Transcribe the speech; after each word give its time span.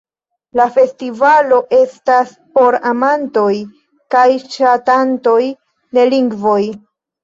La 0.59 0.65
festivalo 0.77 1.59
estas 1.81 2.33
por 2.57 2.79
amantoj 2.95 3.55
kaj 4.17 4.27
ŝatantoj 4.59 5.41
de 5.97 6.13
lingvoj. 6.15 6.63